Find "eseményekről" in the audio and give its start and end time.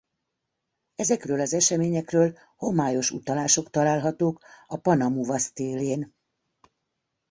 1.53-2.37